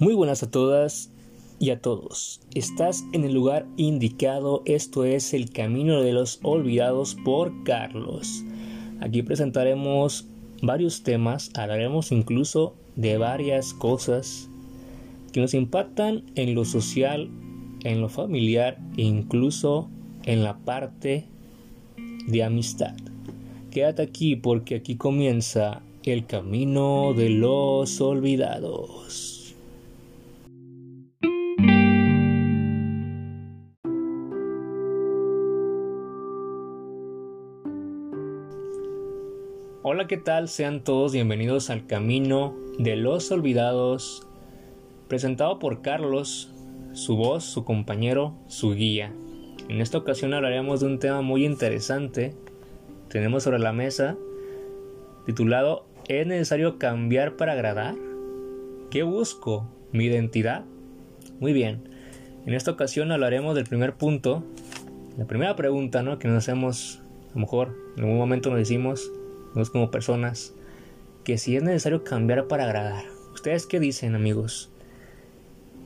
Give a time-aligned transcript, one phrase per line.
[0.00, 1.12] Muy buenas a todas
[1.60, 2.40] y a todos.
[2.52, 4.62] Estás en el lugar indicado.
[4.64, 8.42] Esto es El Camino de los Olvidados por Carlos.
[8.98, 10.26] Aquí presentaremos
[10.62, 14.50] varios temas, hablaremos incluso de varias cosas
[15.32, 17.30] que nos impactan en lo social,
[17.84, 19.88] en lo familiar e incluso
[20.24, 21.26] en la parte
[22.26, 22.96] de amistad.
[23.70, 29.33] Quédate aquí porque aquí comienza el camino de los olvidados.
[40.04, 40.48] Hola, ¿qué tal?
[40.48, 44.28] Sean todos bienvenidos al Camino de los Olvidados,
[45.08, 46.52] presentado por Carlos,
[46.92, 49.14] su voz, su compañero, su guía.
[49.70, 52.34] En esta ocasión hablaremos de un tema muy interesante.
[53.08, 54.18] Tenemos sobre la mesa
[55.24, 57.94] titulado ¿Es necesario cambiar para agradar?
[58.90, 59.66] ¿Qué busco?
[59.90, 60.66] ¿Mi identidad?
[61.40, 61.88] Muy bien.
[62.44, 64.44] En esta ocasión hablaremos del primer punto,
[65.16, 66.18] la primera pregunta ¿no?
[66.18, 69.10] que nos hacemos, a lo mejor en algún momento nos decimos,
[69.54, 70.54] nos como personas,
[71.24, 73.04] que si es necesario cambiar para agradar.
[73.32, 74.70] ¿Ustedes qué dicen amigos?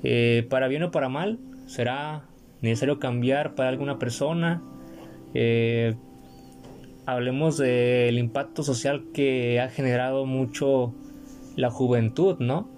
[0.03, 1.39] Eh, ¿Para bien o para mal?
[1.67, 2.29] ¿Será
[2.61, 4.63] necesario cambiar para alguna persona.
[5.35, 5.95] Eh,
[7.07, 10.95] hablemos del impacto social que ha generado mucho
[11.57, 12.69] la juventud, ¿no?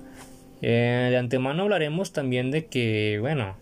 [0.63, 3.57] Eh, de antemano hablaremos también de que, bueno,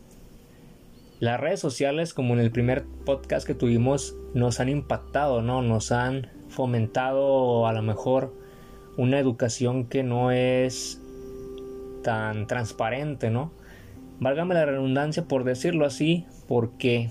[1.21, 5.63] las redes sociales, como en el primer podcast que tuvimos, nos han impactado, ¿no?
[5.63, 8.35] Nos han fomentado a lo mejor
[8.97, 11.01] una educación que no es
[12.03, 13.53] tan transparente, ¿no?
[14.19, 17.11] Válgame la redundancia por decirlo así, porque,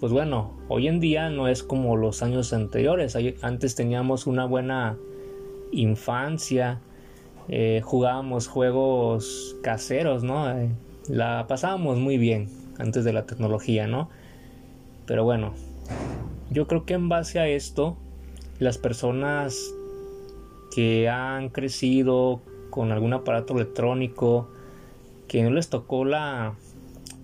[0.00, 3.16] pues bueno, hoy en día no es como los años anteriores.
[3.42, 4.96] Antes teníamos una buena
[5.70, 6.80] infancia,
[7.46, 10.50] eh, jugábamos juegos caseros, ¿no?
[10.50, 10.70] Eh,
[11.06, 14.10] la pasábamos muy bien antes de la tecnología, ¿no?
[15.06, 15.54] Pero bueno,
[16.50, 17.96] yo creo que en base a esto,
[18.60, 19.74] las personas
[20.74, 22.40] que han crecido
[22.70, 24.48] con algún aparato electrónico,
[25.26, 26.54] que no les tocó la,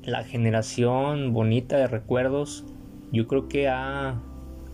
[0.03, 2.65] la generación bonita de recuerdos,
[3.13, 4.21] yo creo que ha,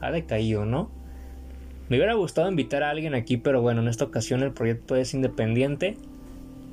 [0.01, 0.91] ha decaído, ¿no?
[1.89, 5.13] Me hubiera gustado invitar a alguien aquí, pero bueno, en esta ocasión el proyecto es
[5.13, 5.99] independiente.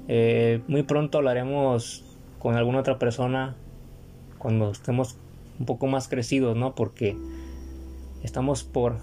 [0.08, 2.06] Eh, muy pronto hablaremos
[2.38, 3.56] con alguna otra persona
[4.38, 5.18] cuando estemos
[5.60, 6.74] un poco más crecidos, ¿no?
[6.74, 7.18] Porque
[8.24, 8.98] estamos por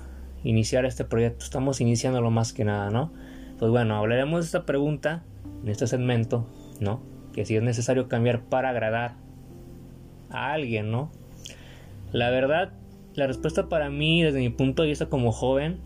[0.45, 3.13] iniciar este proyecto, estamos iniciándolo más que nada, ¿no?
[3.59, 5.23] Pues bueno, hablaremos de esta pregunta
[5.63, 6.47] en este segmento,
[6.81, 7.01] ¿no?
[7.37, 9.15] que si es necesario cambiar para agradar
[10.31, 11.13] a alguien, ¿no?
[12.11, 12.73] La verdad,
[13.15, 15.79] la respuesta para mí, desde mi punto de vista como joven,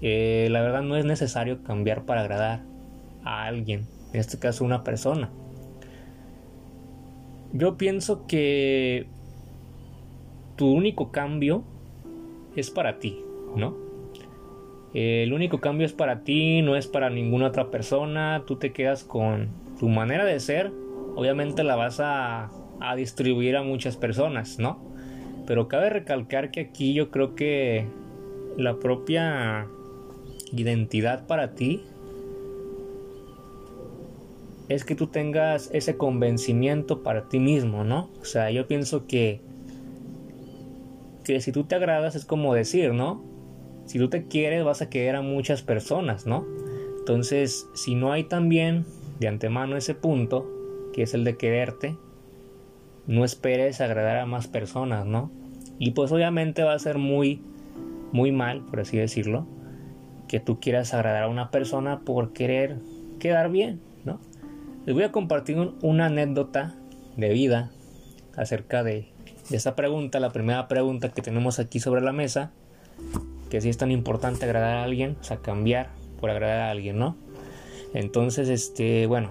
[0.00, 2.62] eh, la verdad no es necesario cambiar para agradar
[3.24, 5.28] a alguien, en este caso una persona.
[7.52, 9.08] Yo pienso que
[10.54, 11.64] tu único cambio
[12.54, 13.18] es para ti,
[13.54, 13.86] ¿no?
[14.94, 19.04] el único cambio es para ti, no es para ninguna otra persona, tú te quedas
[19.04, 19.48] con
[19.78, 20.72] tu manera de ser,
[21.16, 24.78] obviamente la vas a, a distribuir a muchas personas, ¿no?
[25.46, 27.86] Pero cabe recalcar que aquí yo creo que
[28.56, 29.66] la propia
[30.52, 31.82] identidad para ti
[34.70, 38.08] es que tú tengas ese convencimiento para ti mismo, ¿no?
[38.22, 39.42] O sea, yo pienso que
[41.22, 43.35] que si tú te agradas es como decir, ¿no?
[43.86, 46.44] Si tú te quieres vas a querer a muchas personas, ¿no?
[46.98, 48.84] Entonces, si no hay también
[49.20, 50.50] de antemano ese punto,
[50.92, 51.96] que es el de quererte,
[53.06, 55.30] no esperes agradar a más personas, ¿no?
[55.78, 57.42] Y pues obviamente va a ser muy,
[58.12, 59.46] muy mal, por así decirlo,
[60.26, 62.78] que tú quieras agradar a una persona por querer
[63.20, 64.20] quedar bien, ¿no?
[64.84, 66.74] Les voy a compartir una anécdota
[67.16, 67.70] de vida
[68.36, 69.08] acerca de,
[69.48, 72.52] de esta pregunta, la primera pregunta que tenemos aquí sobre la mesa,
[73.50, 75.90] que si es tan importante agradar a alguien, o sea, cambiar
[76.20, 77.16] por agradar a alguien, ¿no?
[77.94, 79.30] Entonces, este, bueno,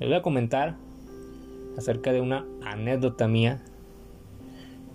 [0.00, 0.76] les voy a comentar
[1.76, 3.62] acerca de una anécdota mía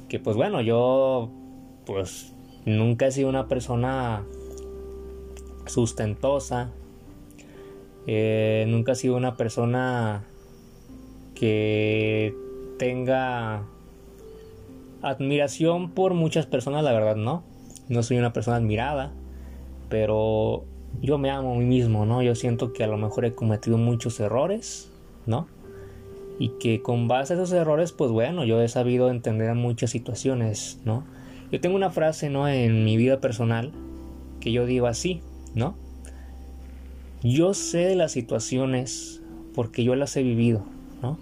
[0.10, 1.30] que pues bueno, yo
[1.86, 2.34] pues
[2.66, 4.24] nunca he sido una persona
[5.66, 6.72] sustentosa,
[8.08, 10.24] eh, nunca he sido una persona
[11.36, 12.36] que
[12.80, 13.64] tenga
[15.02, 17.44] admiración por muchas personas, la verdad no,
[17.90, 19.12] no soy una persona admirada,
[19.90, 20.64] pero
[21.02, 22.22] yo me amo a mí mismo, ¿no?
[22.22, 24.92] Yo siento que a lo mejor he cometido muchos errores,
[25.26, 25.48] ¿no?
[26.40, 30.80] Y que con base a esos errores, pues bueno, yo he sabido entender muchas situaciones,
[30.86, 31.04] ¿no?
[31.52, 32.48] Yo tengo una frase, ¿no?
[32.48, 33.72] En mi vida personal
[34.40, 35.22] que yo digo así,
[35.56, 35.76] ¿no?
[37.24, 39.22] Yo sé de las situaciones
[39.54, 40.64] porque yo las he vivido,
[41.02, 41.18] ¿no?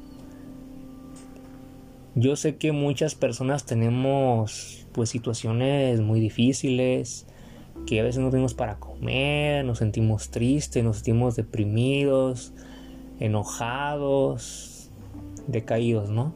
[2.13, 7.25] Yo sé que muchas personas tenemos pues situaciones muy difíciles,
[7.85, 12.53] que a veces no tenemos para comer, nos sentimos tristes, nos sentimos deprimidos,
[13.19, 14.89] enojados,
[15.47, 16.33] decaídos, ¿no?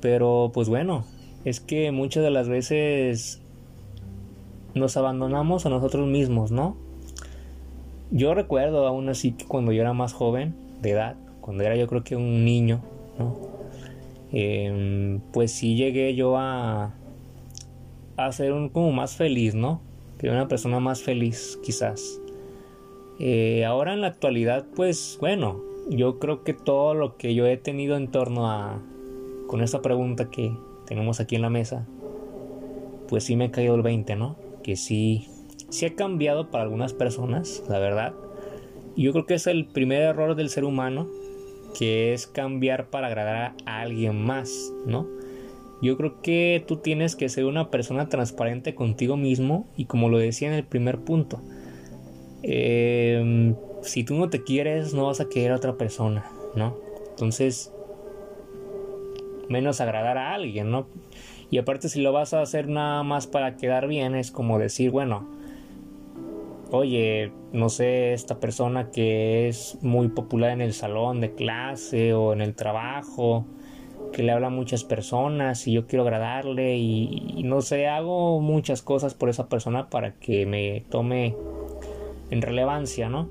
[0.00, 1.04] Pero pues bueno,
[1.44, 3.40] es que muchas de las veces
[4.74, 6.76] nos abandonamos a nosotros mismos, ¿no?
[8.10, 11.86] Yo recuerdo aún así que cuando yo era más joven, de edad, cuando era yo
[11.88, 12.80] creo que un niño,
[13.18, 13.36] ¿no?
[14.30, 16.94] Em, pues sí llegué yo a,
[18.18, 19.80] a ser un, como más feliz, ¿no?
[20.18, 22.20] Que una persona más feliz, quizás.
[23.20, 27.56] Eh, ahora en la actualidad, pues bueno, yo creo que todo lo que yo he
[27.56, 28.80] tenido en torno a,
[29.46, 30.52] con esta pregunta que
[30.86, 31.86] tenemos aquí en la mesa,
[33.08, 34.36] pues sí me ha caído el 20, ¿no?
[34.62, 35.26] Que sí,
[35.70, 38.14] sí ha cambiado para algunas personas, la verdad.
[38.96, 41.06] Yo creo que es el primer error del ser humano
[41.78, 45.06] que es cambiar para agradar a alguien más, ¿no?
[45.80, 50.18] Yo creo que tú tienes que ser una persona transparente contigo mismo y como lo
[50.18, 51.40] decía en el primer punto,
[52.42, 56.24] em, si tú no te quieres no vas a querer a otra persona,
[56.56, 56.76] ¿no?
[57.10, 57.72] Entonces,
[59.48, 60.86] menos agradar a alguien, ¿no?
[61.50, 64.90] Y aparte si lo vas a hacer nada más para quedar bien, es como decir,
[64.90, 65.26] bueno,
[66.70, 72.32] oye, no sé, esta persona que es muy popular en el salón de clase o
[72.32, 73.46] en el trabajo,
[74.12, 79.14] que le habla muchas personas y yo quiero agradarle y, no sé, hago muchas cosas
[79.14, 81.34] por esa persona para que me tome
[82.30, 83.28] en relevancia, ¿no?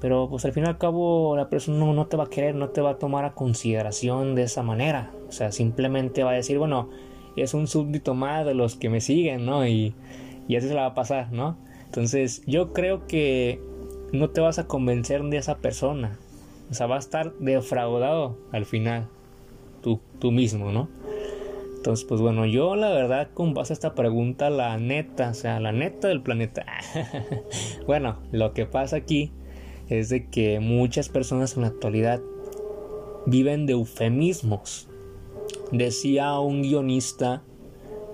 [0.00, 2.54] Pero pues al fin y al cabo la persona no, no te va a querer,
[2.54, 5.10] no te va a tomar a consideración de esa manera.
[5.28, 6.90] O sea, simplemente va a decir, bueno,
[7.36, 9.66] es un súbdito más de los que me siguen, ¿no?
[9.66, 9.94] Y,
[10.48, 11.56] y así se la va a pasar, ¿no?
[11.86, 13.60] Entonces yo creo que
[14.12, 16.18] no te vas a convencer de esa persona.
[16.70, 19.08] O sea, va a estar defraudado al final.
[20.18, 20.88] Tú, mismo, ¿no?
[21.76, 25.60] Entonces, pues bueno, yo la verdad con base a esta pregunta, la neta, o sea,
[25.60, 26.66] la neta del planeta.
[27.86, 29.30] bueno, lo que pasa aquí
[29.88, 32.20] es de que muchas personas en la actualidad
[33.26, 34.88] viven de eufemismos.
[35.70, 37.42] Decía un guionista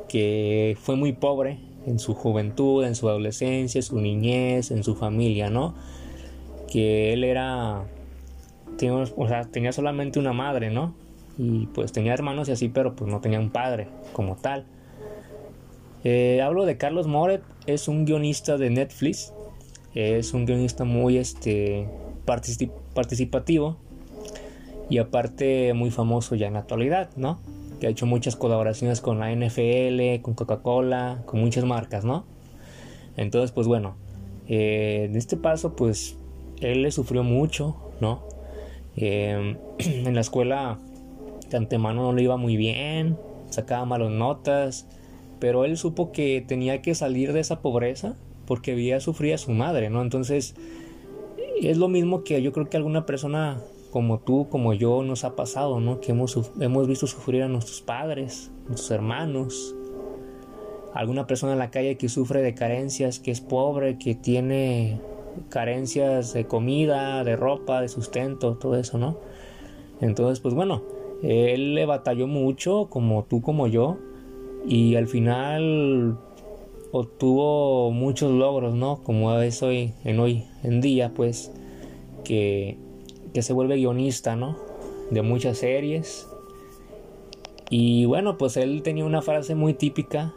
[0.09, 4.95] que fue muy pobre en su juventud, en su adolescencia, en su niñez, en su
[4.95, 5.75] familia, ¿no?
[6.71, 7.85] Que él era,
[8.77, 10.95] tenía, o sea, tenía solamente una madre, ¿no?
[11.39, 14.67] Y pues tenía hermanos y así, pero pues no tenía un padre como tal.
[16.05, 19.33] Eh, hablo de Carlos Moret, es un guionista de Netflix,
[19.95, 21.89] es un guionista muy este,
[22.95, 23.77] participativo
[24.91, 27.39] y aparte muy famoso ya en la actualidad, ¿no?
[27.83, 32.25] que ha hecho muchas colaboraciones con la NFL, con Coca-Cola, con muchas marcas, ¿no?
[33.17, 33.97] Entonces, pues bueno,
[34.47, 36.17] eh, en este paso, pues
[36.61, 38.23] él le sufrió mucho, ¿no?
[38.95, 40.79] Eh, en la escuela
[41.57, 43.19] antemano no le iba muy bien,
[43.51, 44.87] sacaba malas notas,
[45.39, 48.17] pero él supo que tenía que salir de esa pobreza
[48.47, 50.03] porque había sufrido a su madre, ¿no?
[50.03, 50.55] Entonces,
[51.61, 53.61] es lo mismo que yo creo que alguna persona
[53.93, 56.01] como tú, como yo, nos ha pasado, ¿no?
[56.01, 59.77] Que hemos, hemos visto sufrir a nuestros padres, nuestros hermanos,
[60.95, 64.99] alguna persona en la calle que sufre de carencias, que es pobre, que tiene
[65.51, 69.19] carencias de comida, de ropa, de sustento, todo eso, ¿no?
[70.01, 70.83] Entonces, pues bueno,
[71.23, 73.99] él le batalló mucho, como tú, como yo,
[74.67, 76.19] y al final
[76.93, 79.03] obtuvo muchos logros, ¿no?
[79.03, 81.53] Como es hoy, en hoy día, pues,
[82.25, 82.77] que
[83.41, 84.57] se vuelve guionista, ¿no?
[85.11, 86.29] De muchas series.
[87.71, 90.35] Y bueno, pues él tenía una frase muy típica,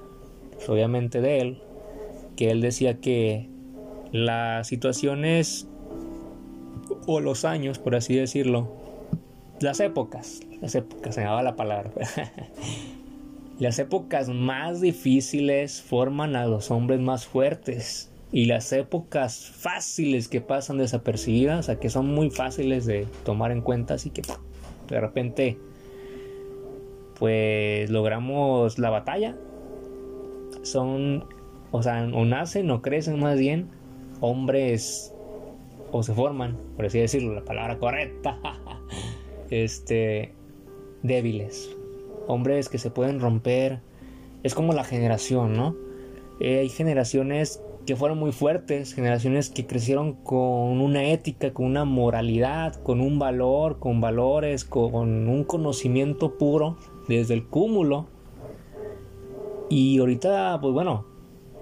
[0.70, 1.62] obviamente de él,
[2.38, 3.50] que él decía que
[4.14, 5.68] las situaciones
[7.08, 8.70] o los años, por así decirlo,
[9.60, 11.92] las épocas, las épocas, se me daba la palabra,
[13.60, 20.42] las épocas más difíciles forman a los hombres más fuertes y las épocas fáciles que
[20.42, 24.22] pasan desapercibidas, sea, que son muy fáciles de tomar en cuenta, así que
[24.90, 25.58] de repente
[27.18, 29.36] pues logramos la batalla.
[30.64, 31.26] Son,
[31.72, 33.70] o sea, o nacen o crecen más bien
[34.22, 35.14] hombres
[35.92, 38.38] o se forman, por así decirlo, la palabra correcta,
[39.50, 40.34] este,
[41.08, 41.76] débiles,
[42.28, 43.80] hombres que se pueden romper,
[44.44, 45.76] es como la generación, ¿no?
[46.40, 51.86] Eh, hay generaciones que fueron muy fuertes, generaciones que crecieron con una ética, con una
[51.86, 58.08] moralidad, con un valor, con valores, con un conocimiento puro desde el cúmulo.
[59.70, 61.06] Y ahorita, pues bueno,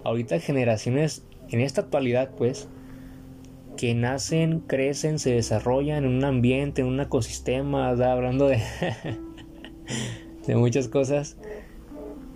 [0.04, 2.70] ahorita generaciones en esta actualidad, pues,
[3.76, 8.62] que nacen, crecen, se desarrollan en un ambiente, en un ecosistema, hablando de,
[10.48, 11.38] de muchas cosas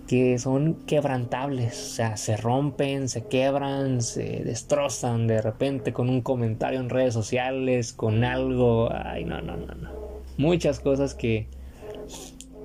[0.08, 6.22] que son quebrantables, o sea, se rompen, se quebran, se destrozan de repente con un
[6.22, 9.90] comentario en redes sociales, con algo, ay, no, no, no, no.
[10.38, 11.46] Muchas cosas que,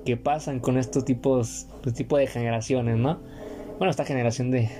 [0.06, 3.20] que pasan con estos tipos, este tipo de generaciones, ¿no?
[3.78, 4.70] Bueno, esta generación de,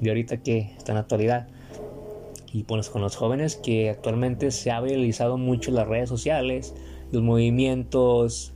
[0.00, 1.48] de ahorita que está en la actualidad.
[2.52, 6.72] Y pues con los jóvenes que actualmente se ha viralizado mucho las redes sociales,
[7.10, 8.52] los movimientos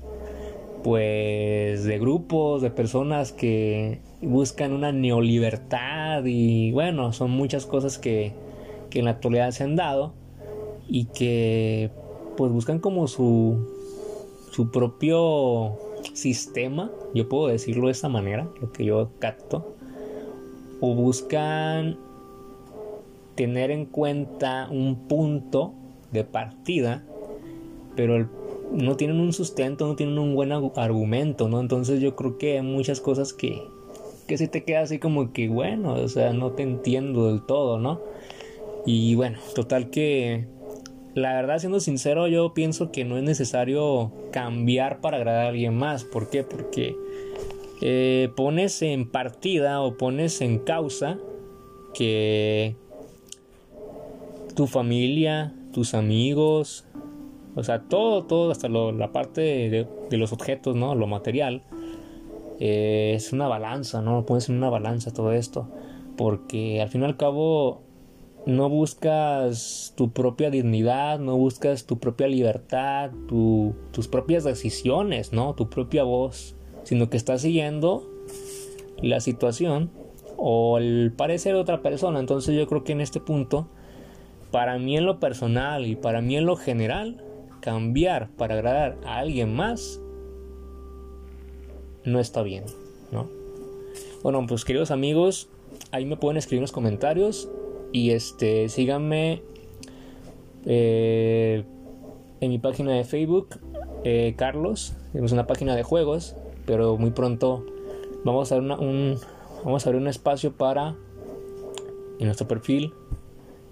[0.86, 8.34] pues de grupos, de personas que buscan una neolibertad y bueno, son muchas cosas que,
[8.88, 10.14] que en la actualidad se han dado
[10.86, 11.90] y que
[12.36, 13.66] pues buscan como su,
[14.52, 15.76] su propio
[16.12, 19.74] sistema, yo puedo decirlo de esa manera, lo que yo capto,
[20.80, 21.96] o buscan
[23.34, 25.74] tener en cuenta un punto
[26.12, 27.02] de partida,
[27.96, 28.28] pero el
[28.72, 31.60] no tienen un sustento, no tienen un buen argumento, ¿no?
[31.60, 33.62] Entonces yo creo que hay muchas cosas que,
[34.26, 37.78] que se te queda así como que, bueno, o sea, no te entiendo del todo,
[37.78, 38.00] ¿no?
[38.84, 40.46] Y bueno, total que,
[41.14, 45.74] la verdad, siendo sincero, yo pienso que no es necesario cambiar para agradar a alguien
[45.74, 46.04] más.
[46.04, 46.44] ¿Por qué?
[46.44, 46.94] Porque
[47.80, 51.18] eh, pones en partida o pones en causa
[51.94, 52.76] que
[54.54, 56.86] tu familia, tus amigos,
[57.56, 59.40] o sea, todo, todo, hasta la parte
[60.10, 60.94] de, los objetos, ¿no?
[60.94, 61.62] Lo material.
[62.60, 64.26] Eh, es una balanza, ¿no?
[64.26, 65.66] Puede ser una balanza todo esto.
[66.18, 67.80] Porque al fin y al cabo
[68.44, 75.54] no buscas tu propia dignidad, no buscas tu propia libertad, tus propias decisiones, ¿no?
[75.54, 78.06] Tu propia voz, sino que estás siguiendo
[79.00, 79.90] la situación
[80.36, 82.20] o el parecer de otra persona.
[82.20, 83.66] Entonces yo creo que en este punto,
[84.50, 87.22] para mí en lo personal y para mí en lo general,
[87.66, 90.00] cambiar para agradar a alguien más
[92.04, 92.62] no está bien,
[93.10, 93.26] ¿no?
[94.22, 95.48] Bueno, pues queridos amigos,
[95.90, 97.48] ahí me pueden escribir en los comentarios
[97.90, 99.42] y este síganme
[100.64, 101.64] eh,
[102.40, 103.58] en mi página de Facebook,
[104.04, 107.66] eh, Carlos, es una página de juegos, pero muy pronto
[108.24, 109.18] vamos a un
[109.64, 110.94] vamos a abrir un espacio para
[112.20, 112.92] en nuestro perfil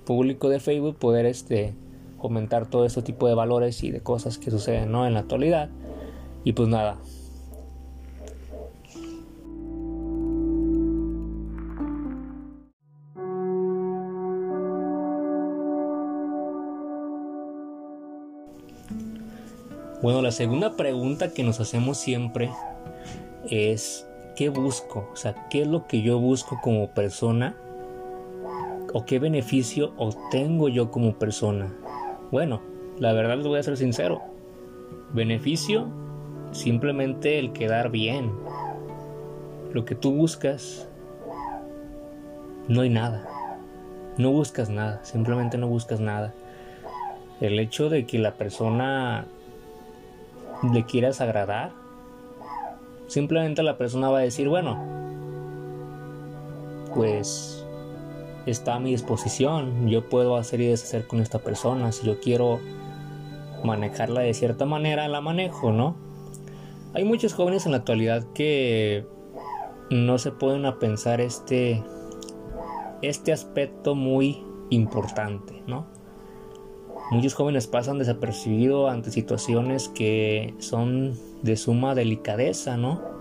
[0.05, 1.75] público de Facebook poder este
[2.25, 5.07] comentar todo este tipo de valores y de cosas que suceden ¿no?
[5.07, 5.69] en la actualidad.
[6.43, 6.97] Y pues nada.
[20.01, 22.51] Bueno, la segunda pregunta que nos hacemos siempre
[23.51, 25.11] es, ¿qué busco?
[25.13, 27.55] O sea, ¿qué es lo que yo busco como persona?
[28.95, 31.84] ¿O qué beneficio obtengo yo como persona?
[32.35, 32.61] Bueno,
[32.99, 34.21] la verdad les voy a ser sincero.
[35.13, 35.87] Beneficio,
[36.51, 38.33] simplemente el quedar bien.
[39.73, 40.89] Lo que tú buscas,
[42.67, 43.29] no hay nada.
[44.19, 46.35] No buscas nada, simplemente no buscas nada.
[47.41, 49.27] El hecho de que la persona
[50.73, 51.71] le quieras agradar,
[53.07, 54.77] simplemente la persona va a decir, bueno,
[56.97, 57.64] pues
[58.47, 59.89] está a mi disposición.
[59.89, 61.93] Yo puedo hacer y deshacer con esta persona.
[61.93, 62.61] Si yo quiero
[63.65, 65.97] manejarla de cierta manera, la manejo, ¿no?
[66.93, 69.07] Hay muchos jóvenes en la actualidad que
[69.91, 71.83] no se pueden a pensar este,
[73.03, 75.87] este aspecto muy importante, ¿no?
[77.11, 83.14] Muchos jóvenes pasan desapercibidos ante situaciones que son de suma delicadeza, ¿no?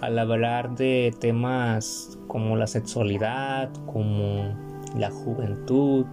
[0.00, 4.54] Al hablar de temas como la sexualidad, como
[4.96, 6.06] la juventud,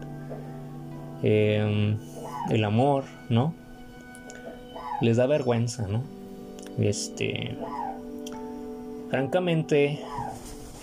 [1.24, 1.98] em,
[2.50, 3.54] el amor, ¿no?
[5.02, 6.04] Les da vergüenza, ¿no?
[6.78, 7.58] Este,
[9.10, 10.00] francamente,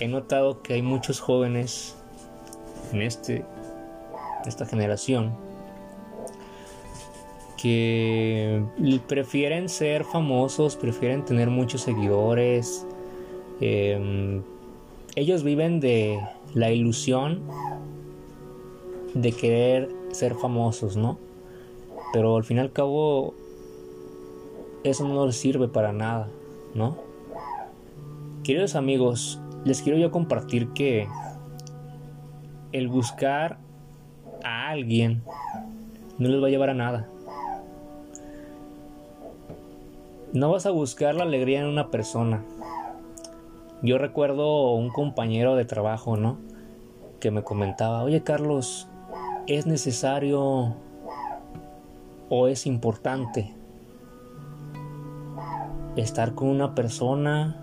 [0.01, 1.95] he notado que hay muchos jóvenes
[2.93, 3.45] en este,
[4.47, 5.33] esta generación
[7.61, 8.63] que
[9.07, 12.87] prefieren ser famosos, prefieren tener muchos seguidores,
[13.61, 14.41] eh,
[15.17, 16.21] ellos viven de
[16.55, 17.43] la ilusión
[19.15, 21.19] de querer ser famosos, ¿no?
[22.13, 23.35] Pero al fin y al cabo
[24.83, 26.29] eso no les sirve para nada,
[26.75, 26.97] ¿no?
[28.43, 31.09] Queridos amigos, les quiero yo compartir que
[32.73, 33.59] el buscar
[34.43, 35.23] a alguien
[36.19, 37.09] no les va a llevar a nada.
[40.33, 42.45] No vas a buscar la alegría en una persona,
[43.85, 46.39] yo recuerdo un compañero de trabajo, ¿no?
[47.21, 48.89] Que me comentaba, oye Carlos,
[49.47, 50.75] es necesario
[52.31, 53.53] o es importante
[55.97, 57.57] estar con una persona,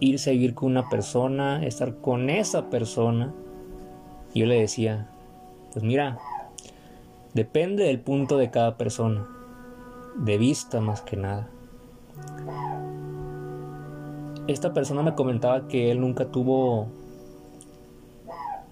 [0.00, 3.34] ir seguir con una persona, estar con esa persona.
[4.34, 5.10] Yo le decía,
[5.74, 6.18] pues mira,
[7.34, 9.26] depende del punto de cada persona,
[10.16, 11.50] de vista más que nada.
[14.48, 16.88] Esta persona me comentaba que él nunca tuvo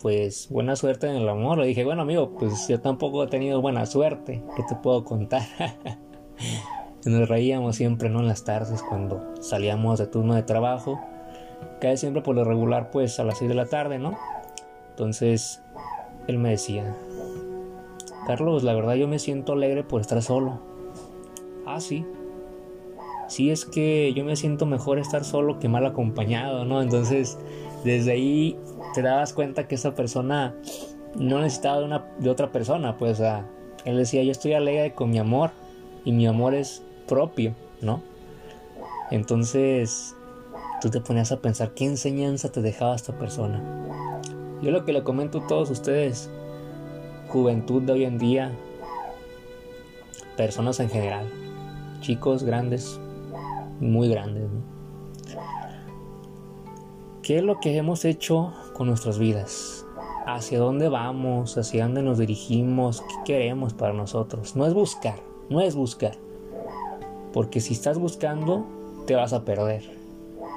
[0.03, 1.59] pues buena suerte en el amor.
[1.59, 4.43] Le dije, bueno amigo, pues yo tampoco he tenido buena suerte.
[4.57, 5.43] ¿Qué te puedo contar?
[7.05, 8.21] Nos reíamos siempre, ¿no?
[8.21, 11.01] En las tardes cuando salíamos de turno de trabajo.
[11.81, 14.19] Cae siempre por lo regular, pues a las 6 de la tarde, ¿no?
[14.91, 15.63] Entonces,
[16.27, 16.95] él me decía,
[18.27, 20.61] Carlos, la verdad yo me siento alegre por estar solo.
[21.67, 22.05] Ah, sí.
[23.31, 26.83] Sí, es que yo me siento mejor estar solo que mal acompañado, ¿no?
[26.83, 27.39] Entonces,
[27.85, 28.59] desde ahí
[28.93, 30.57] te dabas cuenta que esa persona
[31.15, 33.23] no necesitaba de, una, de otra persona, pues,
[33.85, 35.53] él decía, yo estoy alegre con mi amor
[36.05, 38.03] y mi amor es propio, ¿no?
[39.13, 40.17] Entonces,
[40.81, 43.63] tú te ponías a pensar qué enseñanza te dejaba esta persona.
[44.61, 46.29] Yo lo que le comento a todos ustedes,
[47.29, 48.51] juventud de hoy en día,
[50.37, 51.27] personas en general,
[52.01, 53.00] chicos grandes,
[53.81, 54.81] muy grandes, ¿no?
[57.23, 59.87] ¿Qué es lo que hemos hecho con nuestras vidas?
[60.27, 61.57] ¿Hacia dónde vamos?
[61.57, 63.03] ¿Hacia dónde nos dirigimos?
[63.03, 64.57] ¿Qué queremos para nosotros?
[64.57, 66.17] No es buscar, no es buscar.
[67.33, 68.67] Porque si estás buscando,
[69.07, 69.85] te vas a perder.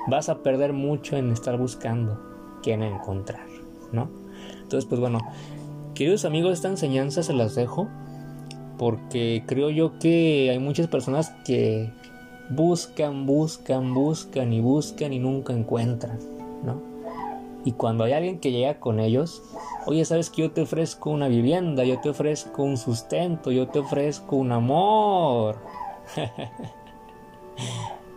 [0.07, 2.19] Vas a perder mucho en estar buscando
[2.61, 3.45] que en encontrar,
[3.91, 4.09] ¿no?
[4.61, 5.19] Entonces, pues bueno,
[5.93, 7.87] queridos amigos, esta enseñanza se las dejo
[8.77, 11.91] porque creo yo que hay muchas personas que
[12.49, 16.19] buscan, buscan, buscan y buscan y nunca encuentran.
[16.63, 16.81] ¿no?
[17.65, 19.41] Y cuando hay alguien que llega con ellos,
[19.85, 23.79] oye, sabes que yo te ofrezco una vivienda, yo te ofrezco un sustento, yo te
[23.79, 25.57] ofrezco un amor.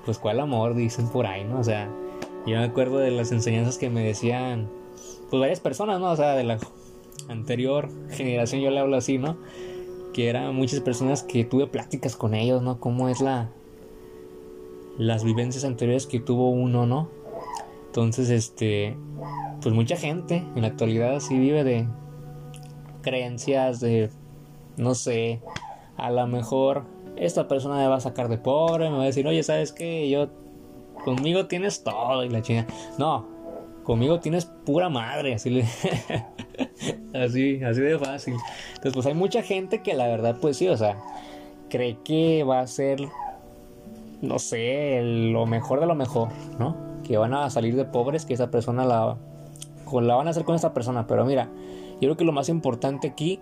[0.04, 1.60] pues cuál amor, dicen por ahí, ¿no?
[1.60, 1.88] O sea,
[2.46, 4.68] yo me acuerdo de las enseñanzas que me decían,
[5.30, 6.10] pues varias personas, ¿no?
[6.10, 6.58] O sea, de la
[7.28, 9.36] anterior generación yo le hablo así, ¿no?
[10.12, 12.80] Que eran muchas personas que tuve pláticas con ellos, ¿no?
[12.80, 13.50] Cómo es la
[14.98, 17.08] las vivencias anteriores que tuvo uno, ¿no?
[17.86, 18.96] Entonces, este,
[19.62, 21.86] pues mucha gente en la actualidad sí vive de
[23.02, 24.10] creencias de,
[24.76, 25.40] no sé,
[25.96, 26.84] a lo mejor
[27.16, 30.08] esta persona me va a sacar de pobre, me va a decir, oye, ¿sabes qué?
[30.10, 30.28] Yo,
[31.04, 32.66] conmigo tienes todo y la china.
[32.98, 33.26] No,
[33.84, 35.62] conmigo tienes pura madre, así,
[37.14, 38.34] así, así de fácil.
[38.68, 40.98] Entonces, pues hay mucha gente que la verdad, pues sí, o sea,
[41.70, 42.98] cree que va a ser,
[44.22, 46.86] no sé, lo mejor de lo mejor, ¿no?
[47.06, 49.16] que van a salir de pobres, que esa persona la,
[49.92, 51.06] la van a hacer con esa persona.
[51.06, 51.48] Pero mira,
[51.94, 53.40] yo creo que lo más importante aquí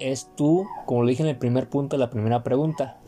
[0.00, 2.98] es tú, como lo dije en el primer punto la primera pregunta,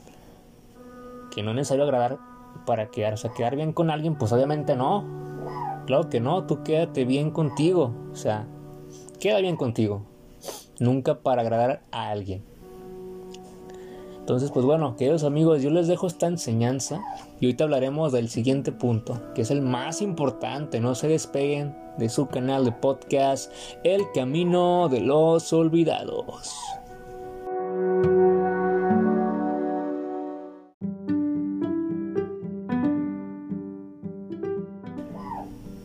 [1.32, 2.18] que no es necesario agradar
[2.64, 5.04] para quedar, o sea, quedar bien con alguien, pues obviamente no.
[5.86, 8.46] Claro que no, tú quédate bien contigo, o sea,
[9.18, 10.02] queda bien contigo,
[10.78, 12.44] nunca para agradar a alguien.
[14.28, 17.00] Entonces, pues bueno, queridos amigos, yo les dejo esta enseñanza
[17.40, 20.80] y ahorita hablaremos del siguiente punto, que es el más importante.
[20.80, 23.50] No se despeguen de su canal de podcast,
[23.84, 26.54] El Camino de los Olvidados.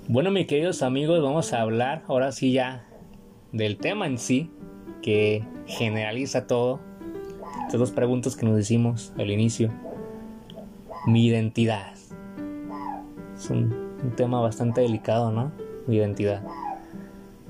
[0.10, 2.86] Bueno, mis queridos amigos, vamos a hablar ahora sí ya
[3.54, 4.52] del tema en sí,
[5.02, 6.82] que generaliza todo
[7.74, 9.72] estas dos preguntas que nos decimos al inicio.
[11.08, 11.94] Mi identidad.
[13.36, 15.52] Es un, tema bastante delicado, ¿no?
[15.88, 16.44] Mi identidad.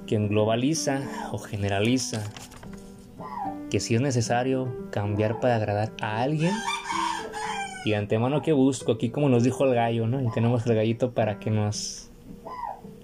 [0.07, 1.01] Quien globaliza
[1.33, 2.23] o generaliza
[3.69, 6.53] que si es necesario cambiar para agradar a alguien.
[7.83, 10.21] Y de antemano que busco, aquí como nos dijo el gallo, ¿no?
[10.21, 12.09] Y tenemos el gallito para que nos,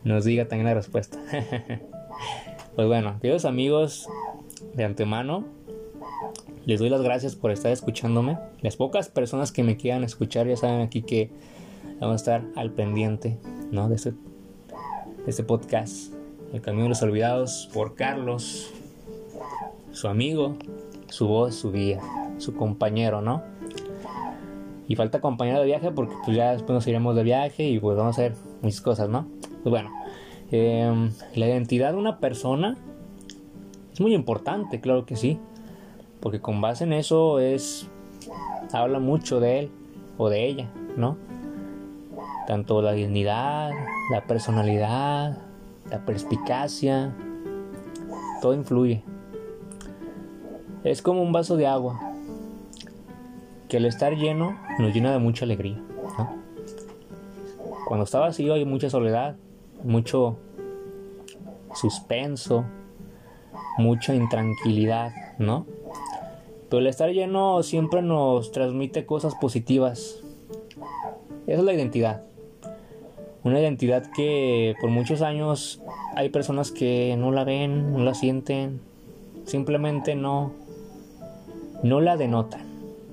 [0.06, 1.20] nos diga también la respuesta.
[2.78, 4.08] pues bueno, queridos amigos,
[4.74, 5.60] de antemano,
[6.70, 8.38] les doy las gracias por estar escuchándome.
[8.62, 11.32] Las pocas personas que me quieran escuchar ya saben aquí que
[12.00, 13.40] vamos a estar al pendiente
[13.72, 13.90] ¿no?
[13.90, 14.14] de, este,
[15.26, 16.14] este podcast.
[16.54, 18.72] El Camino de los Olvidados por Carlos,
[19.94, 20.58] su amigo,
[21.08, 22.02] su voz, su guía,
[22.38, 23.42] su compañero, ¿no?
[24.88, 27.98] Y falta compañero de viaje porque pues ya después nos iremos de viaje y pues
[27.98, 29.26] vamos a hacer muchas cosas, ¿no?
[29.64, 29.90] Pues bueno,
[30.52, 32.78] em, la identidad de una persona
[33.92, 35.40] es muy importante, claro que sí
[36.22, 37.88] porque con base en eso es
[38.74, 39.72] habla mucho de él
[40.18, 41.18] o de ella, ¿no?
[42.48, 43.72] Tanto la dignidad,
[44.12, 45.38] la personalidad,
[45.90, 47.16] la perspicacia,
[48.42, 49.04] todo influye.
[50.84, 52.00] Es como un vaso de agua,
[53.68, 55.82] que al estar lleno nos llena de mucha alegría.
[57.86, 59.36] Cuando está vacío hay mucha soledad,
[59.84, 60.38] mucho
[61.74, 62.66] suspenso,
[63.78, 65.66] mucha intranquilidad, ¿no?
[66.70, 70.24] Pero el estar lleno siempre nos transmite cosas positivas.
[71.48, 72.22] Esa es la identidad.
[73.44, 75.82] Una identidad que por muchos años
[76.16, 78.82] hay personas que no la ven, no la sienten,
[79.46, 80.52] simplemente no,
[81.82, 82.62] no la denotan,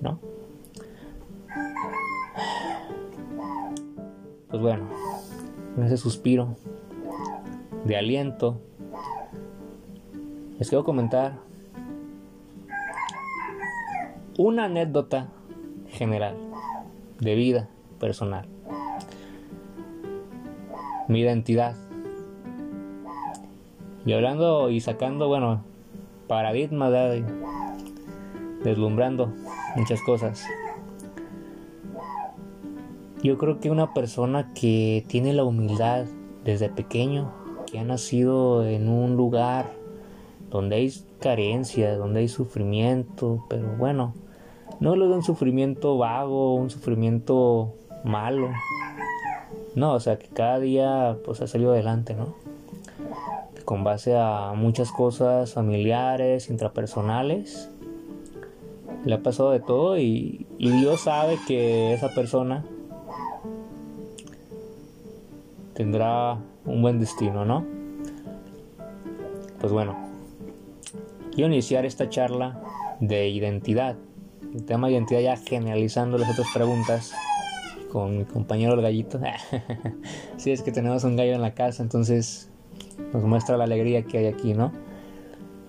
[0.02, 0.18] ¿no?
[4.50, 4.84] Pues bueno,
[5.82, 6.56] ese suspiro
[7.84, 8.58] de aliento,
[10.58, 11.45] les quiero comentar
[14.38, 15.28] una anécdota
[15.88, 16.36] general
[17.20, 17.68] de vida
[17.98, 18.46] personal.
[21.08, 21.74] Mi identidad.
[24.04, 25.62] Y hablando y sacando, bueno,
[26.28, 27.24] paradigmas, de,
[28.62, 29.32] deslumbrando
[29.76, 30.44] muchas cosas.
[33.22, 36.04] Yo creo que una persona que tiene la humildad
[36.44, 37.32] desde pequeño,
[37.66, 39.72] que ha nacido en un lugar
[40.50, 44.14] donde hay carencia, donde hay sufrimiento, pero bueno,
[44.80, 48.50] no lo de un sufrimiento vago, un sufrimiento malo.
[49.74, 52.34] No, o sea que cada día pues ha salido adelante, ¿no?
[53.64, 57.70] Con base a muchas cosas familiares, intrapersonales.
[59.04, 62.64] Le ha pasado de todo y, y Dios sabe que esa persona
[65.74, 67.64] tendrá un buen destino, ¿no?
[69.60, 69.96] Pues bueno,
[71.32, 72.60] quiero iniciar esta charla
[73.00, 73.96] de identidad.
[74.56, 77.14] El tema de identidad ya generalizando las otras preguntas
[77.92, 79.20] con mi compañero el gallito.
[80.36, 82.50] sí, es que tenemos un gallo en la casa, entonces
[83.12, 84.72] nos muestra la alegría que hay aquí, ¿no?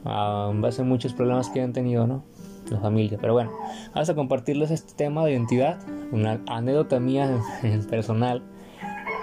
[0.06, 2.24] a base a muchos problemas que han tenido, ¿no?
[2.72, 3.18] La familia.
[3.22, 3.52] Pero bueno,
[3.94, 5.80] vamos a compartirles este tema de identidad,
[6.12, 7.42] una anécdota mía
[7.90, 8.42] personal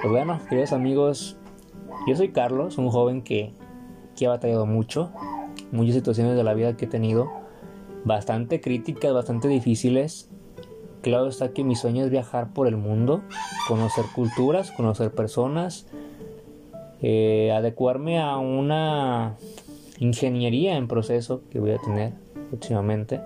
[0.04, 1.38] pues bueno, queridos amigos,
[2.06, 3.54] yo soy Carlos, un joven que,
[4.14, 5.10] que ha batallado mucho,
[5.72, 7.30] muchas situaciones de la vida que he tenido,
[8.04, 10.30] bastante críticas, bastante difíciles.
[11.02, 13.22] Claro está que mi sueño es viajar por el mundo,
[13.68, 15.86] conocer culturas, conocer personas,
[17.02, 19.36] eh, adecuarme a una
[19.98, 22.14] ingeniería en proceso que voy a tener
[22.50, 23.20] próximamente.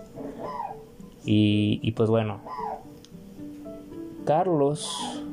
[1.25, 2.41] Y, y pues bueno,
[4.25, 5.25] Carlos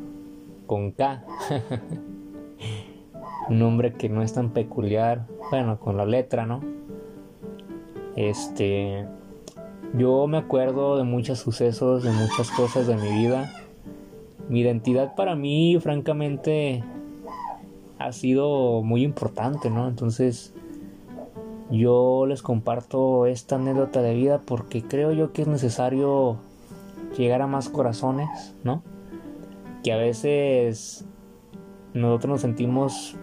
[0.68, 1.24] con K.
[3.50, 6.62] nombre que no es tan peculiar, bueno, con la letra, ¿no?
[8.16, 9.06] Este,
[9.94, 13.52] yo me acuerdo de muchos sucesos, de muchas cosas de mi vida.
[14.50, 16.84] Mi identidad para mí, francamente,
[17.98, 19.88] ha sido muy importante, ¿no?
[19.88, 20.54] Entonces,
[21.72, 26.38] yo les comparto esta anécdota de vida porque creo yo que es necesario
[27.18, 28.84] llegar a más corazones, ¿no?
[29.86, 31.06] que a veces
[31.94, 33.16] nosotros nos sentimos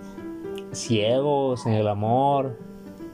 [0.71, 2.57] ciegos en el amor,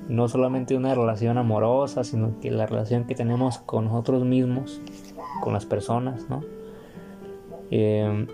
[0.08, 4.80] no solamente una relación amorosa, sino que la relación que tenemos con nosotros mismos,
[5.42, 6.42] con las personas, ¿no?
[7.70, 8.26] Em,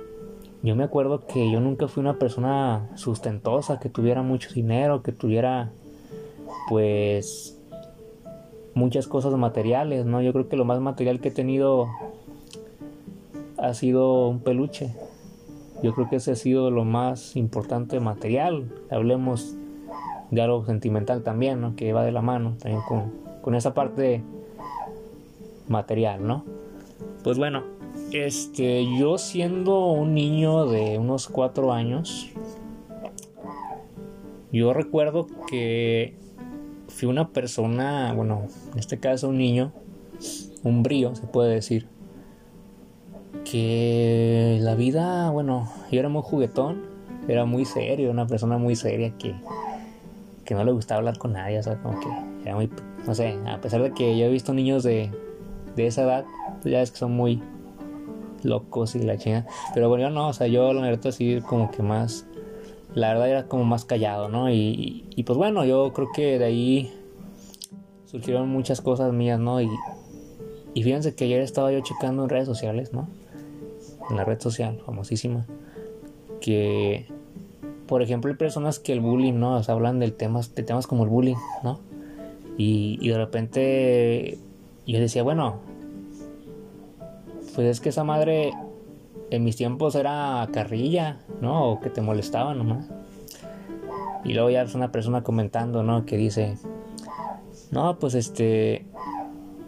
[0.63, 5.13] yo me acuerdo que yo nunca fui una persona sustentosa, que tuviera mucho dinero, que
[5.13, 5.73] tuviera,
[6.69, 7.61] pues,
[8.75, 10.23] muchas cosas materiales, ¿no?
[10.23, 11.89] Yo creo que lo más material que he tenido
[13.59, 14.95] ha sido un peluche,
[15.83, 18.71] yo creo que ese ha sido lo más importante material.
[18.91, 19.55] Hablemos
[20.35, 21.77] de algo sentimental también, ¿no?
[21.77, 24.23] Que va de la mano también con, con esa parte
[25.69, 26.45] material, ¿no?
[27.23, 27.63] Pues bueno,
[28.13, 32.31] este, yo siendo un niño de unos cuatro años,
[34.53, 36.15] yo recuerdo que
[36.89, 39.73] fui una persona, bueno, en este caso un niño,
[40.63, 41.89] un brío, se puede decir,
[43.45, 46.83] que la vida, bueno, yo era muy juguetón,
[47.27, 49.35] era muy serio, una persona muy seria que,
[50.45, 52.09] que no le gustaba hablar con nadie, o sea, como que
[52.43, 52.71] era muy,
[53.07, 55.11] no sé, a pesar de que yo he visto niños de,
[55.77, 56.25] de esa edad,
[56.63, 57.43] pues ya es que son muy
[58.43, 61.71] locos y la china, pero bueno, yo no, o sea, yo la verdad así como
[61.71, 62.27] que más,
[62.95, 64.51] la verdad era como más callado, ¿no?
[64.51, 66.93] Y, y pues bueno, yo creo que de ahí
[68.05, 69.61] surgieron muchas cosas mías, ¿no?
[69.61, 69.71] Y,
[70.75, 73.09] y fíjense que ayer estaba yo checando en redes sociales, ¿no?
[74.11, 75.47] en la red social famosísima,
[76.41, 77.07] que,
[77.87, 79.57] por ejemplo, hay personas que el bullying, ¿no?
[79.57, 81.81] O sea, hablan del temas, de temas como el bullying, ¿no?
[82.57, 84.39] Y, y de repente
[84.87, 85.57] yo decía, bueno,
[87.55, 88.53] pues es que esa madre
[89.31, 91.71] en mis tiempos era carrilla, ¿no?
[91.71, 92.91] O que te molestaba nomás.
[94.25, 96.07] Y luego ya es una persona comentando, ¿no?
[96.07, 96.57] Que dice,
[97.71, 98.87] no, pues este,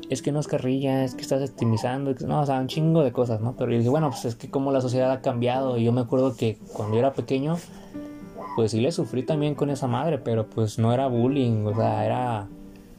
[0.08, 3.12] es que no es carrilla, es que estás optimizando, no, o sea, un chingo de
[3.12, 3.54] cosas, ¿no?
[3.56, 6.00] Pero yo dije, bueno, pues es que como la sociedad ha cambiado y yo me
[6.00, 7.56] acuerdo que cuando yo era pequeño,
[8.56, 12.04] pues sí le sufrí también con esa madre, pero pues no era bullying, o sea,
[12.04, 12.48] era,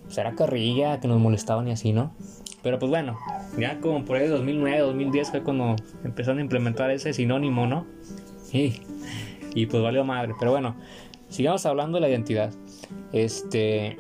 [0.06, 2.14] pues era carrilla que nos molestaban y así, ¿no?
[2.64, 3.18] Pero pues bueno,
[3.58, 7.86] ya como por ahí 2009, 2010 fue cuando empezaron a implementar ese sinónimo, ¿no?
[8.54, 8.82] Y,
[9.56, 10.78] y pues valió madre, pero bueno,
[11.28, 12.54] sigamos hablando de la identidad.
[13.12, 13.98] Este,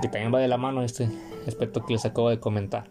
[0.00, 1.08] que también va de la mano este
[1.46, 2.84] aspecto que les acabo de comentar.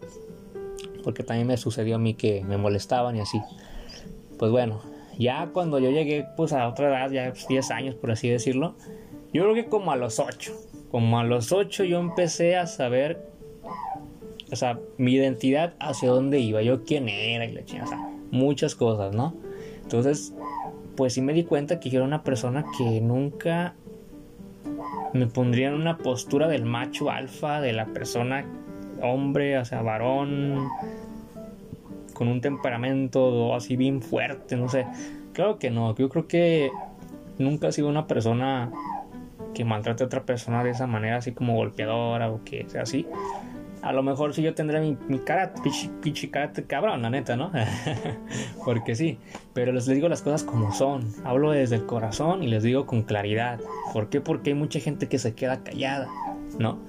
[1.04, 3.42] Porque también me sucedió a mí que me molestaban y así.
[4.38, 4.82] Pues bueno,
[5.18, 8.76] ya cuando yo llegué pues a otra edad, ya 10 años por así decirlo,
[9.34, 10.54] yo creo que como a los 8,
[10.92, 13.26] como a los 8 yo empecé a saber,
[14.52, 18.10] o sea, mi identidad hacia dónde iba, yo quién era y la chingada, o sea,
[18.32, 19.36] muchas cosas, ¿no?
[19.82, 20.34] Entonces,
[20.96, 23.76] pues sí me di cuenta que yo era una persona que nunca
[25.14, 28.46] me pondría en una postura del macho alfa, de la persona
[29.02, 30.70] hombre, o sea, varón,
[32.14, 34.86] con un temperamento así bien fuerte, no sé.
[35.34, 36.72] Claro que no, yo creo que
[37.38, 38.72] nunca he sido una persona
[39.54, 43.08] que maltrate a otra persona de esa manera, así como golpeadora o que sea así.
[43.82, 45.54] A lo mejor sí yo tendré mi, mi cara,
[46.02, 47.52] pichi, cara cabrón, la neta, ¿no?
[48.66, 49.20] Porque sí,
[49.54, 51.12] pero les digo las cosas como son.
[51.26, 53.60] Hablo desde el corazón y les digo con claridad.
[53.92, 54.22] ¿Por qué?
[54.22, 56.08] Porque hay mucha gente que se queda callada,
[56.60, 56.80] ¿no?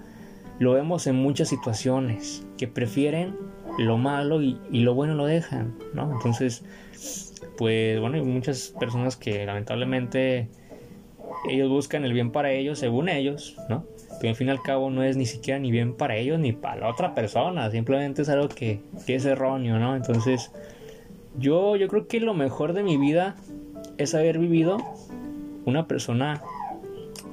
[0.60, 3.34] Lo vemos en muchas situaciones, que prefieren
[3.78, 6.12] lo malo y, lo bueno lo dejan, ¿no?
[6.12, 6.64] Entonces,
[7.56, 10.48] pues bueno, hay muchas personas que lamentablemente
[11.48, 13.84] ellos buscan el bien para ellos, según ellos, ¿no?
[14.20, 16.52] Pero al fin y al cabo no es ni siquiera ni bien para ellos ni
[16.52, 19.96] para la otra persona, simplemente es algo que, que es erróneo, ¿no?
[19.96, 20.52] Entonces,
[21.38, 23.34] yo, yo creo que lo mejor de mi vida
[23.98, 24.78] es haber vivido
[25.64, 26.42] una persona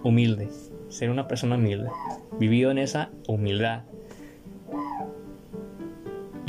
[0.04, 0.50] humilde,
[0.90, 1.90] ser una persona humilde,
[2.40, 3.84] vivido en esa humildad.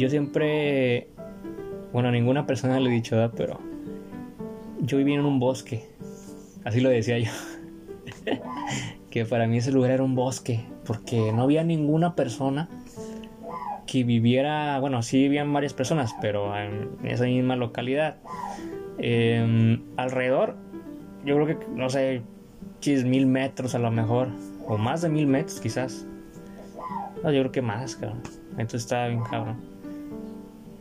[0.02, 1.06] Yo siempre,
[1.92, 3.34] bueno, ninguna persona le he dicho, ¿verdad?
[3.36, 3.60] pero
[4.80, 5.84] yo viví en un bosque,
[6.64, 7.30] así lo decía yo.
[9.10, 12.68] que para mí ese lugar era un bosque, porque no había ninguna persona
[13.86, 18.16] que viviera, bueno, sí vivían varias personas, pero en esa misma localidad.
[18.98, 20.56] Em, alrededor,
[21.24, 22.22] yo creo que, no sé,
[23.04, 24.30] mil metros a lo mejor,
[24.66, 26.08] o más de mil metros quizás.
[27.22, 28.22] No, yo creo que más, cabrón.
[28.58, 29.71] Entonces estaba bien cabrón.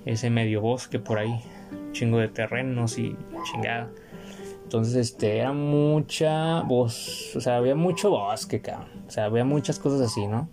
[0.06, 1.42] Ese medio bosque por ahí,
[1.92, 3.90] chingo de terrenos y chingada.
[4.64, 8.88] Entonces, este, era mucha voz, o sea, había mucho bosque, cabrón.
[9.08, 10.48] O sea, había muchas cosas así, ¿no?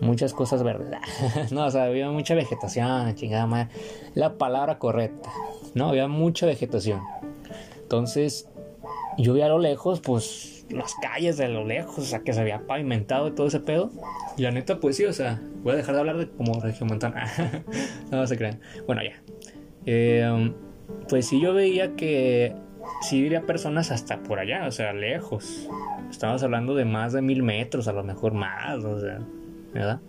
[0.00, 1.00] Muchas cosas verdes.
[1.50, 3.70] no, o sea, había mucha vegetación, chingada madre.
[4.14, 5.30] La palabra correcta,
[5.74, 5.88] ¿no?
[5.88, 7.00] Había mucha vegetación.
[7.80, 8.46] Entonces,
[9.18, 12.40] yo vi a lo lejos, pues, las calles de lo lejos, o sea, que se
[12.40, 13.90] había pavimentado y todo ese pedo.
[14.36, 17.26] Y la neta, pues sí, o sea, voy a dejar de hablar de como regiomontana.
[18.10, 18.60] no se crean.
[18.86, 19.22] Bueno, ya.
[19.86, 20.52] Eh,
[21.08, 22.54] pues sí, yo veía que
[23.00, 25.68] sí había personas hasta por allá, o sea, lejos.
[26.10, 29.20] Estamos hablando de más de mil metros, a lo mejor más, o sea,
[29.72, 30.00] ¿verdad?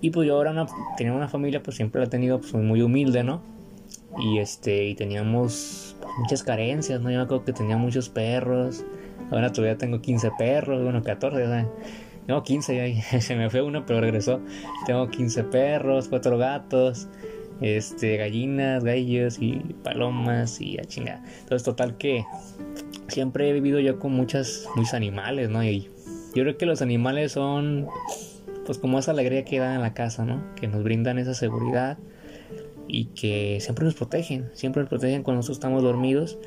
[0.00, 3.22] Y pues yo ahora tenía una familia, pues siempre la he tenido pues, muy humilde,
[3.22, 3.42] ¿no?
[4.18, 7.10] Y este, y teníamos muchas carencias, ¿no?
[7.10, 8.84] Yo me acuerdo que tenía muchos perros.
[9.30, 11.66] Ahora todavía tengo 15 perros, bueno, 14, ¿sabes?
[12.26, 14.40] No, 15, ya, se me fue uno, pero regresó.
[14.86, 17.08] Tengo 15 perros, 4 gatos
[17.60, 21.22] este, gallinas, gallos y palomas y a chingada.
[21.40, 22.24] Entonces, total que
[23.08, 25.62] siempre he vivido yo con muchas, muchos animales, ¿no?
[25.62, 25.90] Y
[26.34, 27.88] yo creo que los animales son,
[28.66, 30.42] pues, como esa alegría que dan en la casa, ¿no?
[30.54, 31.98] Que nos brindan esa seguridad
[32.92, 36.38] y que siempre nos protegen, siempre nos protegen cuando nosotros estamos dormidos.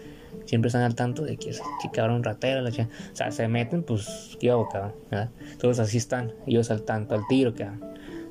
[0.45, 1.62] Siempre están al tanto de que es
[1.93, 2.73] cabrón ratera, la o
[3.13, 4.93] sea, se meten, pues, qué hago, cabrón.
[5.60, 7.82] Todos así están, ellos al tanto, al tiro, cabrón.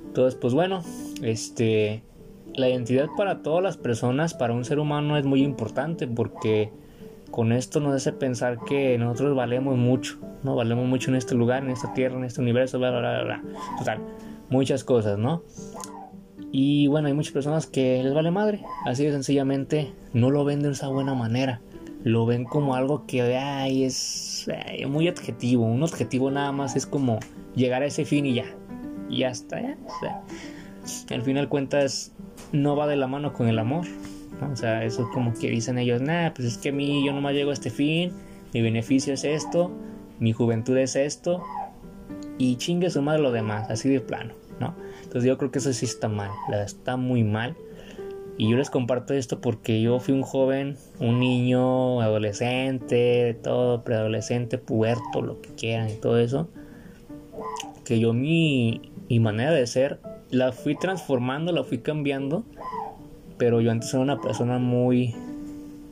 [0.06, 0.82] Entonces, pues bueno,
[1.22, 2.02] este,
[2.54, 6.70] la identidad para todas las personas, para un ser humano es muy importante porque
[7.30, 10.54] con esto nos hace pensar que nosotros valemos mucho, ¿no?
[10.54, 13.42] Valemos mucho en este lugar, en esta tierra, en este universo, bla, bla, bla, bla.
[13.78, 14.00] Total,
[14.50, 15.42] muchas cosas, ¿no?
[16.54, 20.62] Y bueno, hay muchas personas que les vale madre, así de sencillamente no lo ven
[20.62, 21.62] de esa buena manera,
[22.04, 24.46] lo ven como algo que ay, es
[24.86, 27.20] muy objetivo, un objetivo nada más es como
[27.56, 28.44] llegar a ese fin y ya,
[29.08, 29.78] y ya está, ya.
[31.10, 32.12] al final cuentas
[32.52, 33.86] no va de la mano con el amor.
[34.52, 37.32] O sea, eso como que dicen ellos, nah, pues es que a mí yo nomás
[37.32, 38.12] llego a este fin,
[38.52, 39.70] mi beneficio es esto,
[40.18, 41.42] mi juventud es esto,
[42.38, 44.74] y chingue su madre lo demás, así de plano, ¿no?
[45.12, 46.30] Entonces yo creo que eso sí está mal,
[46.64, 47.54] está muy mal.
[48.38, 54.56] Y yo les comparto esto porque yo fui un joven, un niño, adolescente, todo, preadolescente,
[54.56, 56.48] puerto, lo que quieran y todo eso.
[57.84, 62.46] Que yo mi, y manera de ser la fui transformando, la fui cambiando,
[63.36, 65.14] pero yo antes era una persona muy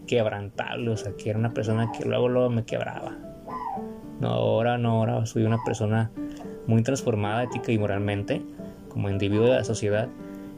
[0.07, 3.19] quebrantable, o sea, que era una persona que luego, luego me quebraba.
[4.19, 6.11] No, ahora no, ahora soy una persona
[6.67, 8.41] muy transformada ética y moralmente,
[8.91, 10.09] como individuo de la sociedad.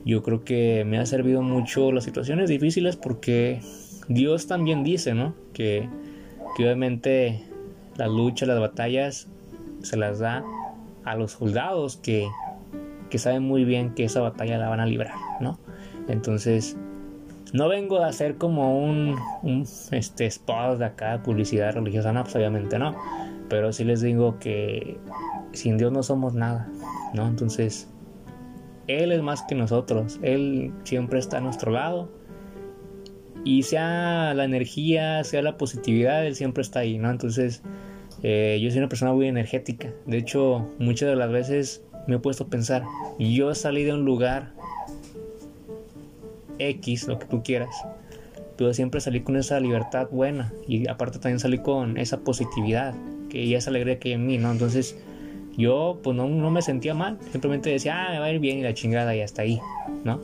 [0.04, 3.60] Yo creo que me ha servido mucho las situaciones difíciles porque
[4.08, 5.34] Dios también dice, ¿no?
[5.52, 5.88] Que,
[6.56, 7.44] que obviamente
[7.96, 9.28] las luchas, las batallas
[9.82, 10.44] se las da
[11.04, 12.28] a los soldados que,
[13.10, 15.58] que saben muy bien que esa batalla la van a librar, ¿no?
[16.08, 16.76] Entonces,
[17.52, 22.34] no vengo a hacer como un, un este, spot de acá, publicidad religiosa, no, pues
[22.36, 22.96] obviamente no.
[23.48, 24.98] Pero sí les digo que
[25.52, 26.68] sin Dios no somos nada,
[27.12, 27.26] ¿no?
[27.26, 27.91] Entonces,
[28.86, 32.10] Él es más que nosotros, Él siempre está a nuestro lado.
[33.44, 37.10] Y sea la energía, sea la positividad, Él siempre está ahí, ¿no?
[37.10, 37.62] Entonces,
[38.22, 39.92] eh, yo soy una persona muy energética.
[40.06, 42.84] De hecho, muchas de las veces me he puesto a pensar,
[43.18, 44.52] yo salí de un lugar
[46.58, 47.74] X, lo que tú quieras,
[48.56, 52.94] pero siempre salí con esa libertad buena y aparte también salí con esa positividad,
[53.28, 54.52] que ya esa alegría que hay en mí, ¿no?
[54.52, 54.96] Entonces,
[55.56, 58.58] yo pues no, no, me sentía mal, simplemente decía, ah, me va a ir bien
[58.58, 59.60] y la chingada y hasta ahí,
[60.04, 60.20] ¿no?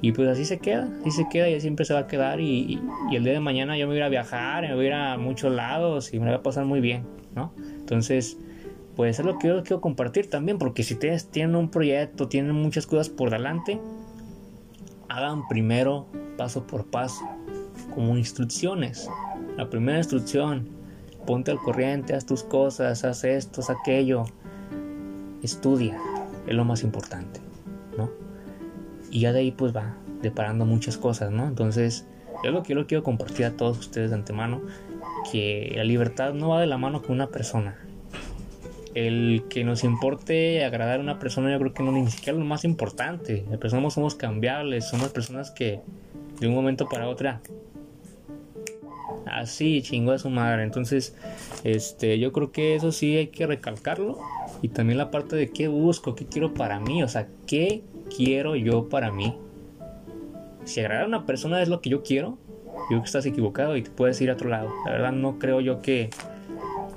[0.00, 2.80] Y pues así se queda, así se queda y siempre se va a quedar y,
[3.12, 5.52] el día de mañana yo me voy a ir a viajar, me voy a muchos
[5.52, 7.52] lados y me va a pasar muy bien, ¿no?
[7.56, 8.38] Entonces,
[8.96, 12.52] pues es lo que yo quiero compartir también, porque si ustedes tienen un proyecto, tienen
[12.52, 13.80] muchas cosas por delante,
[15.08, 17.24] hagan primero paso por paso,
[17.94, 19.08] como instrucciones.
[19.56, 20.68] La primera instrucción,
[21.26, 24.24] ponte al corriente, haz tus cosas, haz esto, haz aquello,
[25.44, 26.00] estudia,
[26.46, 27.40] es lo más importante,
[27.96, 28.10] ¿no?
[29.10, 31.46] Y ya de ahí pues va deparando muchas cosas, ¿no?
[31.46, 32.06] Entonces,
[32.42, 34.62] es lo que yo quiero compartir a todos ustedes de antemano,
[35.30, 37.78] que la libertad no va de la mano con una persona.
[38.94, 42.44] El que nos importe agradar a una persona yo creo que no ni siquiera lo
[42.44, 43.44] más importante.
[43.50, 45.80] Las personas somos cambiables, somos personas que
[46.40, 47.40] de un momento para otra
[49.26, 50.62] así chingó a su madre.
[50.62, 51.16] Entonces,
[51.64, 54.18] este, yo creo que eso sí hay que recalcarlo
[54.64, 57.84] y también la parte de qué busco, qué quiero para mí, o sea, qué
[58.16, 59.36] quiero yo para mí.
[60.64, 63.76] Si agradar a una persona es lo que yo quiero, yo creo que estás equivocado
[63.76, 64.70] y te puedes ir a otro lado.
[64.86, 66.08] La verdad no creo yo que,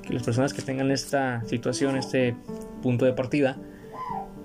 [0.00, 2.34] que las personas que tengan esta situación, este
[2.82, 3.58] punto de partida,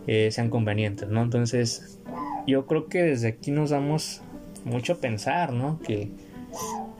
[0.05, 1.21] eh, sean convenientes, ¿no?
[1.21, 2.01] Entonces,
[2.45, 4.21] yo creo que desde aquí nos damos
[4.65, 5.79] mucho a pensar, ¿no?
[5.79, 6.11] Que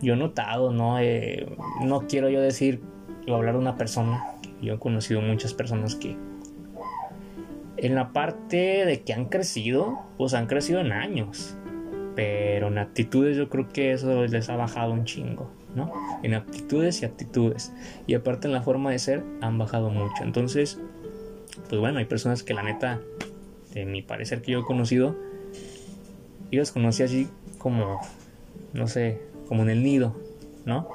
[0.02, 1.00] yo he notado, ¿no?
[1.00, 2.80] Eh, no quiero yo decir
[3.28, 4.33] o hablar de una persona,
[4.64, 6.18] yo he conocido muchas personas que
[7.78, 11.58] en la parte de que han crecido, pues han crecido en años.
[12.16, 15.92] Pero en actitudes yo creo que eso les ha bajado un chingo, ¿no?
[16.22, 17.74] En aptitudes y actitudes.
[18.08, 20.24] Y aparte en la forma de ser han bajado mucho.
[20.24, 20.80] Entonces,
[21.68, 23.02] pues bueno, hay personas que la neta,
[23.74, 25.16] de mi parecer que yo he conocido,
[26.52, 28.00] yo los conocí así como,
[28.74, 30.16] no sé, como en el nido,
[30.66, 30.88] ¿no?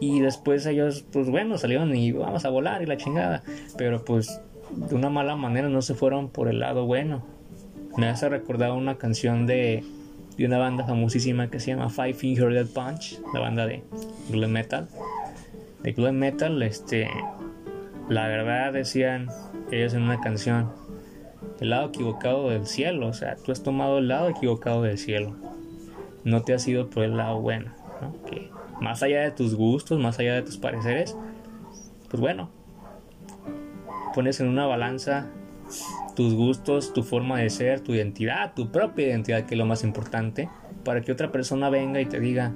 [0.00, 3.42] Y después ellos, pues bueno, salieron y vamos a volar y la chingada.
[3.76, 4.40] Pero pues
[4.74, 7.22] de una mala manera no se fueron por el lado bueno.
[7.96, 9.84] Me hace recordar una canción de,
[10.36, 13.82] de una banda famosísima que se llama Five Finger Dead Punch, la banda de
[14.30, 14.88] glam metal.
[15.82, 17.10] De glam metal, este,
[18.08, 19.28] la verdad decían
[19.70, 20.70] ellos en una canción,
[21.60, 25.36] el lado equivocado del cielo, o sea, tú has tomado el lado equivocado del cielo.
[26.24, 28.14] No te has ido por el lado bueno, ¿no?
[28.80, 31.16] Más allá de tus gustos, más allá de tus pareceres,
[32.08, 32.50] pues bueno,
[34.14, 35.28] pones en una balanza
[36.16, 39.84] tus gustos, tu forma de ser, tu identidad, tu propia identidad, que es lo más
[39.84, 40.48] importante,
[40.84, 42.52] para que otra persona venga y te diga,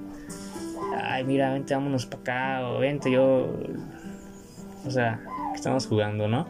[1.02, 3.54] ay, mira, vente, vámonos para acá, o vente, yo,
[4.86, 5.20] o sea,
[5.54, 6.46] estamos jugando, ¿no?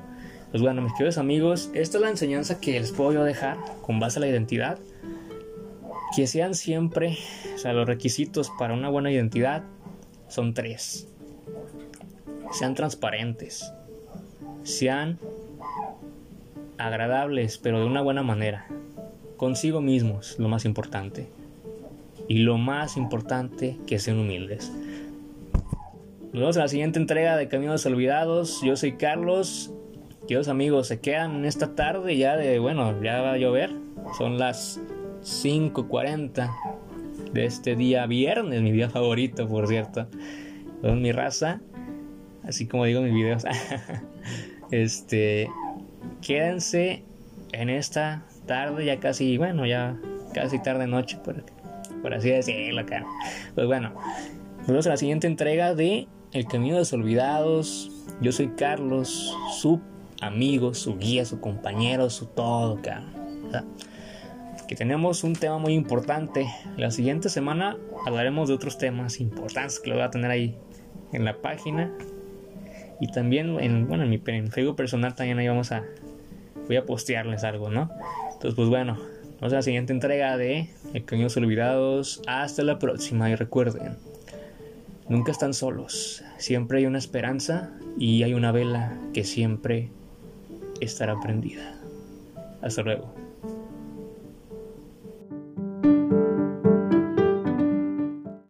[0.50, 3.98] Pues bueno, mis queridos amigos, esta es la enseñanza que les puedo yo dejar con
[3.98, 4.78] base a la identidad
[6.14, 7.18] que sean siempre,
[7.54, 9.64] o sea, los requisitos para una buena identidad
[10.28, 11.08] son tres.
[12.52, 13.72] Sean transparentes,
[14.62, 15.18] sean
[16.78, 18.66] agradables, pero de una buena manera.
[19.36, 21.28] Consigo mismos, lo más importante.
[22.28, 24.72] Y lo más importante, que sean humildes.
[26.32, 28.60] Nos vemos en la siguiente entrega de Caminos Olvidados.
[28.62, 29.72] Yo soy Carlos.
[30.22, 33.70] Queridos amigos, se quedan en esta tarde ya de, bueno, ya va a llover.
[34.16, 34.80] Son las
[35.24, 36.54] 5.40
[37.32, 40.06] de este día viernes, mi día favorito, por cierto.
[40.82, 41.60] Con mi raza,
[42.42, 43.44] así como digo mis videos.
[44.70, 45.48] este,
[46.20, 47.04] quédense
[47.52, 49.98] en esta tarde, ya casi, bueno, ya
[50.34, 53.06] casi tarde noche, por, así decirlo acá.
[53.54, 53.94] Pues bueno,
[54.58, 57.90] nos vemos en la siguiente entrega de El Camino de los Olvidados.
[58.20, 59.80] Yo soy Carlos, su
[60.20, 62.78] amigo, su guía, su compañero, su todo,
[64.68, 66.46] que tenemos un tema muy importante.
[66.76, 70.56] La siguiente semana hablaremos de otros temas importantes que lo voy a tener ahí
[71.12, 71.92] en la página.
[73.00, 75.84] Y también en, bueno, en mi Facebook personal también ahí vamos a...
[76.66, 77.90] Voy a postearles algo, ¿no?
[78.32, 78.96] Entonces, pues bueno,
[79.40, 82.22] vamos a la siguiente entrega de Pequeños Olvidados.
[82.26, 83.98] Hasta la próxima y recuerden,
[85.08, 86.24] nunca están solos.
[86.38, 89.90] Siempre hay una esperanza y hay una vela que siempre
[90.80, 91.74] estará prendida.
[92.62, 93.23] Hasta luego.